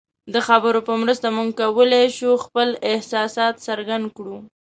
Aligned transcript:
د 0.33 0.35
خبرو 0.47 0.79
په 0.87 0.93
مرسته 1.01 1.27
موږ 1.35 1.49
کولی 1.61 2.05
شو 2.17 2.31
خپل 2.45 2.69
احساسات 2.91 3.53
څرګند 3.67 4.05
کړو. 4.17 4.37